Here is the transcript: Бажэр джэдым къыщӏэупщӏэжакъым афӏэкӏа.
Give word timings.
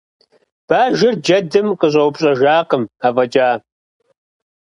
Бажэр 0.67 1.15
джэдым 1.23 1.67
къыщӏэупщӏэжакъым 1.79 2.83
афӏэкӏа. 3.07 3.49